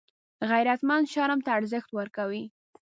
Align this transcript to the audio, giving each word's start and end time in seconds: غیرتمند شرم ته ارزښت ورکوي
غیرتمند 0.49 1.05
شرم 1.13 1.39
ته 1.45 1.49
ارزښت 1.59 1.89
ورکوي 1.93 2.43